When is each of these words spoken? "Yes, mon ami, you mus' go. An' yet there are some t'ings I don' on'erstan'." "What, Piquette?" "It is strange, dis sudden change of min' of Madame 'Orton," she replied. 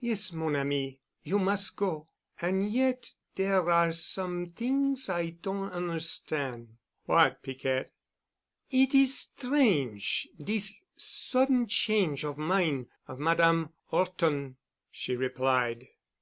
"Yes, 0.00 0.34
mon 0.34 0.54
ami, 0.54 1.00
you 1.22 1.38
mus' 1.38 1.70
go. 1.70 2.08
An' 2.42 2.60
yet 2.60 3.10
there 3.36 3.70
are 3.70 3.90
some 3.90 4.50
t'ings 4.50 5.08
I 5.08 5.30
don' 5.30 5.70
on'erstan'." 5.72 6.76
"What, 7.06 7.42
Piquette?" 7.42 7.90
"It 8.70 8.94
is 8.94 9.16
strange, 9.18 10.28
dis 10.38 10.82
sudden 10.94 11.68
change 11.68 12.22
of 12.22 12.36
min' 12.36 12.88
of 13.06 13.18
Madame 13.18 13.70
'Orton," 13.90 14.58
she 14.90 15.16
replied. 15.16 15.88